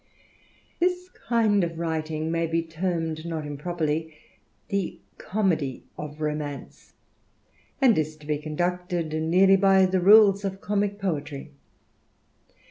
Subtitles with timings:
[0.79, 4.11] This kind of writing may be termed not improperly
[4.69, 6.93] the comedy of romance,
[7.79, 11.51] and is to be conducted nearly by the rules of comick poetry.